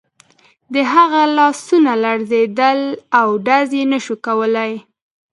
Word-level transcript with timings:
د 0.73 0.75
هغه 0.93 1.21
لاسونه 1.37 1.91
لړزېدل 2.03 2.79
او 3.19 3.27
ډز 3.45 3.69
یې 3.77 3.83
نه 3.91 3.99
شو 4.05 4.15
کولای 4.25 4.71